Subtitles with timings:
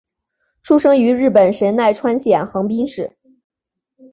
[0.63, 3.15] 出生于日本神奈川县横滨市。